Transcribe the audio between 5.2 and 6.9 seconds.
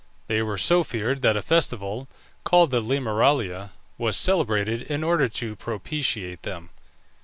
to propitiate them.